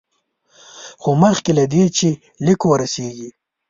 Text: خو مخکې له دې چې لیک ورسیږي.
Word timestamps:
خو 1.01 1.11
مخکې 1.23 1.51
له 1.59 1.65
دې 1.73 1.83
چې 1.97 2.09
لیک 2.45 2.61
ورسیږي. 2.65 3.29